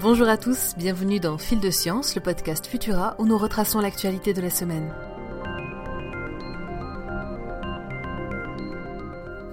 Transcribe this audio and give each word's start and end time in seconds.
Bonjour 0.00 0.28
à 0.28 0.36
tous, 0.36 0.74
bienvenue 0.76 1.18
dans 1.18 1.38
Fil 1.38 1.58
de 1.58 1.70
Science, 1.70 2.14
le 2.14 2.20
podcast 2.20 2.68
Futura 2.68 3.16
où 3.18 3.26
nous 3.26 3.36
retraçons 3.36 3.80
l'actualité 3.80 4.32
de 4.32 4.40
la 4.40 4.48
semaine. 4.48 4.94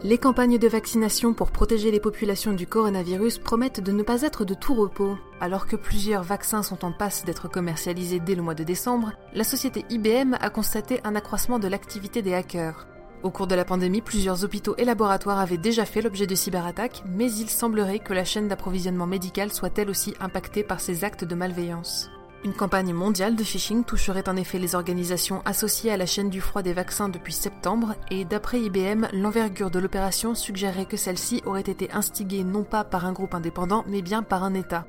Les 0.03 0.19
campagnes 0.19 0.59
de 0.59 0.67
vaccination 0.67 1.33
pour 1.33 1.49
protéger 1.49 1.89
les 1.89 1.99
populations 1.99 2.53
du 2.53 2.67
coronavirus 2.67 3.39
promettent 3.39 3.81
de 3.81 3.91
ne 3.91 4.03
pas 4.03 4.21
être 4.21 4.45
de 4.45 4.53
tout 4.53 4.75
repos. 4.75 5.17
Alors 5.41 5.65
que 5.65 5.75
plusieurs 5.75 6.21
vaccins 6.21 6.61
sont 6.61 6.85
en 6.85 6.91
passe 6.91 7.25
d'être 7.25 7.47
commercialisés 7.47 8.19
dès 8.19 8.35
le 8.35 8.43
mois 8.43 8.53
de 8.53 8.63
décembre, 8.63 9.13
la 9.33 9.43
société 9.43 9.83
IBM 9.89 10.35
a 10.39 10.51
constaté 10.51 10.99
un 11.03 11.15
accroissement 11.15 11.57
de 11.57 11.67
l'activité 11.67 12.21
des 12.21 12.35
hackers. 12.35 12.85
Au 13.25 13.31
cours 13.31 13.47
de 13.47 13.55
la 13.55 13.65
pandémie, 13.65 14.01
plusieurs 14.01 14.43
hôpitaux 14.43 14.75
et 14.77 14.85
laboratoires 14.85 15.39
avaient 15.39 15.57
déjà 15.57 15.83
fait 15.85 16.03
l'objet 16.03 16.27
de 16.27 16.35
cyberattaques, 16.35 17.01
mais 17.07 17.33
il 17.33 17.49
semblerait 17.49 17.97
que 17.97 18.13
la 18.13 18.23
chaîne 18.23 18.47
d'approvisionnement 18.47 19.07
médical 19.07 19.51
soit 19.51 19.75
elle 19.79 19.89
aussi 19.89 20.13
impactée 20.19 20.61
par 20.61 20.79
ces 20.79 21.03
actes 21.03 21.23
de 21.23 21.33
malveillance. 21.33 22.11
Une 22.43 22.53
campagne 22.53 22.93
mondiale 22.93 23.35
de 23.35 23.43
phishing 23.43 23.83
toucherait 23.83 24.29
en 24.29 24.35
effet 24.35 24.59
les 24.59 24.75
organisations 24.75 25.41
associées 25.43 25.91
à 25.91 25.97
la 25.97 26.05
chaîne 26.05 26.29
du 26.29 26.39
froid 26.39 26.61
des 26.61 26.73
vaccins 26.73 27.09
depuis 27.09 27.33
septembre, 27.33 27.95
et 28.11 28.25
d'après 28.25 28.61
IBM, 28.61 29.07
l'envergure 29.11 29.71
de 29.71 29.79
l'opération 29.79 30.35
suggérerait 30.35 30.85
que 30.85 30.95
celle-ci 30.95 31.41
aurait 31.47 31.61
été 31.61 31.91
instigée 31.93 32.43
non 32.43 32.63
pas 32.63 32.83
par 32.83 33.07
un 33.07 33.11
groupe 33.13 33.33
indépendant, 33.33 33.85
mais 33.87 34.03
bien 34.03 34.21
par 34.21 34.43
un 34.43 34.53
État. 34.53 34.85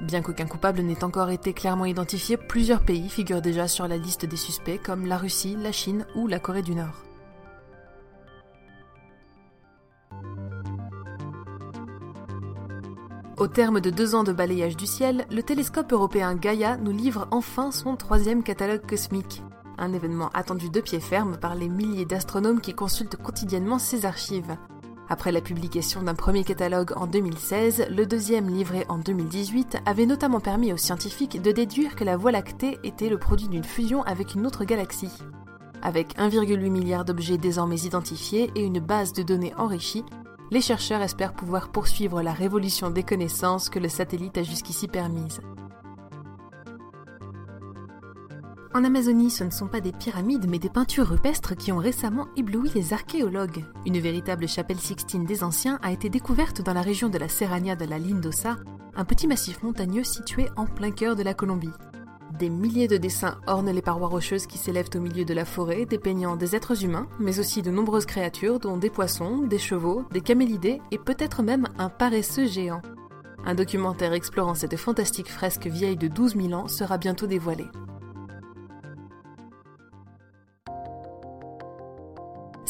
Bien 0.00 0.22
qu'aucun 0.22 0.46
coupable 0.46 0.80
n'ait 0.80 1.04
encore 1.04 1.28
été 1.28 1.52
clairement 1.52 1.84
identifié, 1.84 2.38
plusieurs 2.38 2.80
pays 2.80 3.10
figurent 3.10 3.42
déjà 3.42 3.68
sur 3.68 3.86
la 3.86 3.98
liste 3.98 4.24
des 4.24 4.38
suspects 4.38 4.80
comme 4.82 5.04
la 5.04 5.18
Russie, 5.18 5.58
la 5.60 5.72
Chine 5.72 6.06
ou 6.14 6.28
la 6.28 6.38
Corée 6.38 6.62
du 6.62 6.74
Nord. 6.74 7.07
Au 13.38 13.46
terme 13.46 13.80
de 13.80 13.90
deux 13.90 14.16
ans 14.16 14.24
de 14.24 14.32
balayage 14.32 14.76
du 14.76 14.86
ciel, 14.86 15.24
le 15.30 15.44
télescope 15.44 15.92
européen 15.92 16.34
Gaia 16.34 16.76
nous 16.76 16.90
livre 16.90 17.28
enfin 17.30 17.70
son 17.70 17.94
troisième 17.94 18.42
catalogue 18.42 18.84
cosmique. 18.84 19.44
Un 19.78 19.92
événement 19.92 20.30
attendu 20.34 20.70
de 20.70 20.80
pied 20.80 20.98
ferme 20.98 21.36
par 21.36 21.54
les 21.54 21.68
milliers 21.68 22.04
d'astronomes 22.04 22.60
qui 22.60 22.74
consultent 22.74 23.14
quotidiennement 23.14 23.78
ses 23.78 24.06
archives. 24.06 24.56
Après 25.08 25.30
la 25.30 25.40
publication 25.40 26.02
d'un 26.02 26.16
premier 26.16 26.42
catalogue 26.42 26.92
en 26.96 27.06
2016, 27.06 27.86
le 27.90 28.06
deuxième 28.06 28.48
livré 28.48 28.84
en 28.88 28.98
2018 28.98 29.82
avait 29.86 30.06
notamment 30.06 30.40
permis 30.40 30.72
aux 30.72 30.76
scientifiques 30.76 31.40
de 31.40 31.52
déduire 31.52 31.94
que 31.94 32.02
la 32.02 32.16
Voie 32.16 32.32
lactée 32.32 32.80
était 32.82 33.08
le 33.08 33.18
produit 33.18 33.46
d'une 33.46 33.62
fusion 33.62 34.02
avec 34.02 34.34
une 34.34 34.48
autre 34.48 34.64
galaxie. 34.64 35.12
Avec 35.80 36.16
1,8 36.18 36.70
milliard 36.70 37.04
d'objets 37.04 37.38
désormais 37.38 37.78
identifiés 37.82 38.50
et 38.56 38.64
une 38.64 38.80
base 38.80 39.12
de 39.12 39.22
données 39.22 39.54
enrichie, 39.56 40.04
les 40.50 40.60
chercheurs 40.60 41.02
espèrent 41.02 41.34
pouvoir 41.34 41.70
poursuivre 41.70 42.22
la 42.22 42.32
révolution 42.32 42.90
des 42.90 43.02
connaissances 43.02 43.68
que 43.68 43.78
le 43.78 43.88
satellite 43.88 44.38
a 44.38 44.42
jusqu'ici 44.42 44.88
permise. 44.88 45.40
En 48.74 48.84
Amazonie, 48.84 49.30
ce 49.30 49.44
ne 49.44 49.50
sont 49.50 49.66
pas 49.66 49.80
des 49.80 49.92
pyramides, 49.92 50.46
mais 50.48 50.58
des 50.58 50.68
peintures 50.68 51.08
rupestres 51.08 51.56
qui 51.56 51.72
ont 51.72 51.78
récemment 51.78 52.28
ébloui 52.36 52.70
les 52.74 52.92
archéologues. 52.92 53.64
Une 53.86 53.98
véritable 53.98 54.46
chapelle 54.46 54.78
sixtine 54.78 55.24
des 55.24 55.42
anciens 55.42 55.78
a 55.82 55.90
été 55.90 56.10
découverte 56.10 56.62
dans 56.62 56.74
la 56.74 56.82
région 56.82 57.08
de 57.08 57.18
la 57.18 57.28
Serrania 57.28 57.76
de 57.76 57.86
la 57.86 57.98
Lindosa, 57.98 58.56
un 58.94 59.04
petit 59.04 59.26
massif 59.26 59.62
montagneux 59.62 60.04
situé 60.04 60.48
en 60.56 60.66
plein 60.66 60.90
cœur 60.90 61.16
de 61.16 61.22
la 61.22 61.34
Colombie. 61.34 61.72
Des 62.38 62.50
milliers 62.50 62.86
de 62.86 62.98
dessins 62.98 63.40
ornent 63.48 63.72
les 63.72 63.82
parois 63.82 64.06
rocheuses 64.06 64.46
qui 64.46 64.58
s'élèvent 64.58 64.90
au 64.94 65.00
milieu 65.00 65.24
de 65.24 65.34
la 65.34 65.44
forêt, 65.44 65.86
dépeignant 65.86 66.36
des 66.36 66.54
êtres 66.54 66.84
humains, 66.84 67.08
mais 67.18 67.40
aussi 67.40 67.62
de 67.62 67.72
nombreuses 67.72 68.06
créatures, 68.06 68.60
dont 68.60 68.76
des 68.76 68.90
poissons, 68.90 69.38
des 69.38 69.58
chevaux, 69.58 70.04
des 70.12 70.20
camélidés 70.20 70.80
et 70.92 70.98
peut-être 70.98 71.42
même 71.42 71.66
un 71.78 71.88
paresseux 71.88 72.46
géant. 72.46 72.80
Un 73.44 73.56
documentaire 73.56 74.12
explorant 74.12 74.54
cette 74.54 74.76
fantastique 74.76 75.28
fresque 75.28 75.66
vieille 75.66 75.96
de 75.96 76.06
12 76.06 76.36
000 76.36 76.52
ans 76.52 76.68
sera 76.68 76.96
bientôt 76.96 77.26
dévoilé. 77.26 77.64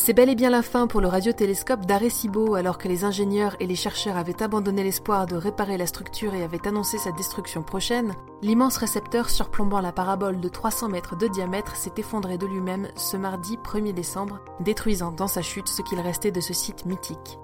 C'est 0.00 0.14
bel 0.14 0.30
et 0.30 0.36
bien 0.36 0.48
la 0.48 0.62
fin 0.62 0.86
pour 0.86 1.00
le 1.00 1.08
radiotélescope 1.08 1.84
d'Arecibo 1.84 2.54
alors 2.54 2.78
que 2.78 2.86
les 2.86 3.02
ingénieurs 3.04 3.56
et 3.58 3.66
les 3.66 3.74
chercheurs 3.74 4.16
avaient 4.16 4.42
abandonné 4.42 4.84
l'espoir 4.84 5.26
de 5.26 5.34
réparer 5.34 5.76
la 5.76 5.88
structure 5.88 6.34
et 6.34 6.44
avaient 6.44 6.66
annoncé 6.68 6.98
sa 6.98 7.10
destruction 7.10 7.62
prochaine. 7.62 8.14
L'immense 8.40 8.76
récepteur 8.76 9.28
surplombant 9.28 9.80
la 9.80 9.92
parabole 9.92 10.40
de 10.40 10.48
300 10.48 10.88
mètres 10.88 11.16
de 11.16 11.26
diamètre 11.26 11.74
s'est 11.74 11.92
effondré 11.98 12.38
de 12.38 12.46
lui-même 12.46 12.88
ce 12.94 13.16
mardi 13.16 13.56
1er 13.56 13.92
décembre, 13.92 14.38
détruisant 14.60 15.10
dans 15.10 15.26
sa 15.26 15.42
chute 15.42 15.68
ce 15.68 15.82
qu'il 15.82 16.00
restait 16.00 16.30
de 16.30 16.40
ce 16.40 16.54
site 16.54 16.86
mythique. 16.86 17.38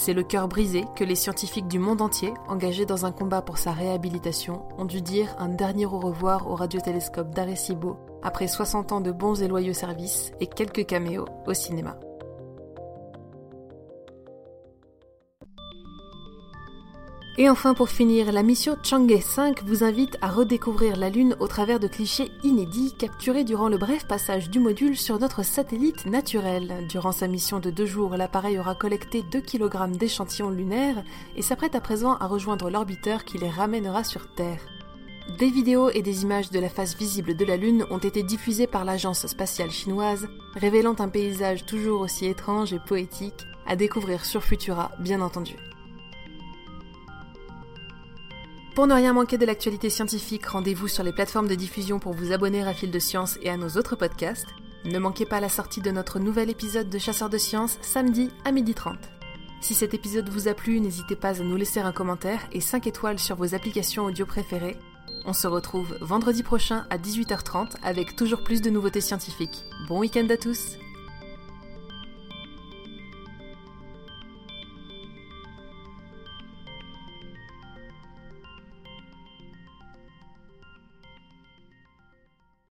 C'est 0.00 0.14
le 0.14 0.22
cœur 0.22 0.46
brisé 0.46 0.84
que 0.94 1.02
les 1.02 1.16
scientifiques 1.16 1.66
du 1.66 1.80
monde 1.80 2.00
entier, 2.00 2.32
engagés 2.46 2.86
dans 2.86 3.04
un 3.04 3.10
combat 3.10 3.42
pour 3.42 3.58
sa 3.58 3.72
réhabilitation, 3.72 4.62
ont 4.78 4.84
dû 4.84 5.02
dire 5.02 5.34
un 5.38 5.48
dernier 5.48 5.86
au 5.86 5.98
revoir 5.98 6.48
au 6.48 6.54
radiotélescope 6.54 7.34
d'Arecibo 7.34 7.98
après 8.22 8.46
60 8.46 8.92
ans 8.92 9.00
de 9.00 9.10
bons 9.10 9.42
et 9.42 9.48
loyaux 9.48 9.74
services 9.74 10.30
et 10.40 10.46
quelques 10.46 10.86
caméos 10.86 11.26
au 11.46 11.52
cinéma. 11.52 11.98
Et 17.40 17.48
enfin 17.48 17.72
pour 17.72 17.88
finir, 17.88 18.32
la 18.32 18.42
mission 18.42 18.76
Chang'e 18.82 19.20
5 19.20 19.62
vous 19.62 19.84
invite 19.84 20.18
à 20.20 20.26
redécouvrir 20.26 20.96
la 20.96 21.08
Lune 21.08 21.36
au 21.38 21.46
travers 21.46 21.78
de 21.78 21.86
clichés 21.86 22.32
inédits 22.42 22.96
capturés 22.98 23.44
durant 23.44 23.68
le 23.68 23.78
bref 23.78 24.08
passage 24.08 24.50
du 24.50 24.58
module 24.58 24.96
sur 24.96 25.20
notre 25.20 25.44
satellite 25.44 26.04
naturel. 26.06 26.84
Durant 26.88 27.12
sa 27.12 27.28
mission 27.28 27.60
de 27.60 27.70
deux 27.70 27.86
jours, 27.86 28.16
l'appareil 28.16 28.58
aura 28.58 28.74
collecté 28.74 29.22
2 29.22 29.40
kg 29.40 29.96
d'échantillons 29.96 30.50
lunaires 30.50 31.04
et 31.36 31.42
s'apprête 31.42 31.76
à 31.76 31.80
présent 31.80 32.16
à 32.16 32.26
rejoindre 32.26 32.70
l'orbiteur 32.70 33.24
qui 33.24 33.38
les 33.38 33.50
ramènera 33.50 34.02
sur 34.02 34.34
Terre. 34.34 34.66
Des 35.38 35.50
vidéos 35.50 35.90
et 35.90 36.02
des 36.02 36.24
images 36.24 36.50
de 36.50 36.58
la 36.58 36.68
face 36.68 36.96
visible 36.96 37.36
de 37.36 37.44
la 37.44 37.56
Lune 37.56 37.86
ont 37.92 37.98
été 37.98 38.24
diffusées 38.24 38.66
par 38.66 38.84
l'agence 38.84 39.28
spatiale 39.28 39.70
chinoise, 39.70 40.26
révélant 40.56 40.96
un 40.98 41.08
paysage 41.08 41.64
toujours 41.66 42.00
aussi 42.00 42.26
étrange 42.26 42.72
et 42.72 42.80
poétique, 42.80 43.46
à 43.64 43.76
découvrir 43.76 44.24
sur 44.24 44.42
Futura, 44.42 44.90
bien 44.98 45.20
entendu. 45.20 45.54
Pour 48.78 48.86
ne 48.86 48.94
rien 48.94 49.12
manquer 49.12 49.38
de 49.38 49.44
l'actualité 49.44 49.90
scientifique, 49.90 50.46
rendez-vous 50.46 50.86
sur 50.86 51.02
les 51.02 51.10
plateformes 51.10 51.48
de 51.48 51.56
diffusion 51.56 51.98
pour 51.98 52.12
vous 52.12 52.30
abonner 52.30 52.62
à 52.62 52.72
Fil 52.72 52.92
de 52.92 52.98
Science 53.00 53.36
et 53.42 53.50
à 53.50 53.56
nos 53.56 53.70
autres 53.70 53.96
podcasts. 53.96 54.46
Ne 54.84 55.00
manquez 55.00 55.26
pas 55.26 55.40
la 55.40 55.48
sortie 55.48 55.80
de 55.80 55.90
notre 55.90 56.20
nouvel 56.20 56.48
épisode 56.48 56.88
de 56.88 56.96
Chasseurs 56.96 57.28
de 57.28 57.38
Sciences 57.38 57.76
samedi 57.82 58.30
à 58.44 58.52
12h30. 58.52 58.94
Si 59.60 59.74
cet 59.74 59.94
épisode 59.94 60.28
vous 60.28 60.46
a 60.46 60.54
plu, 60.54 60.78
n'hésitez 60.78 61.16
pas 61.16 61.40
à 61.40 61.42
nous 61.42 61.56
laisser 61.56 61.80
un 61.80 61.90
commentaire 61.90 62.46
et 62.52 62.60
5 62.60 62.86
étoiles 62.86 63.18
sur 63.18 63.34
vos 63.34 63.52
applications 63.52 64.04
audio 64.04 64.24
préférées 64.24 64.76
on 65.24 65.34
se 65.34 65.46
retrouve 65.46 65.98
vendredi 66.00 66.42
prochain 66.42 66.86
à 66.88 66.96
18h30 66.96 67.72
avec 67.82 68.16
toujours 68.16 68.42
plus 68.42 68.62
de 68.62 68.70
nouveautés 68.70 69.02
scientifiques. 69.02 69.64
Bon 69.86 69.98
week-end 69.98 70.26
à 70.30 70.38
tous 70.38 70.78